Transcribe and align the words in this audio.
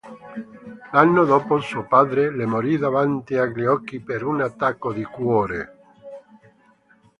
L'anno 0.93 1.25
dopo 1.25 1.59
suo 1.59 1.85
padre 1.85 2.35
le 2.35 2.47
morì 2.47 2.75
davanti 2.79 3.35
agli 3.35 3.65
occhi 3.65 3.99
per 3.99 4.25
un 4.25 4.41
attacco 4.41 4.91
di 4.91 5.03
cuore. 5.03 5.75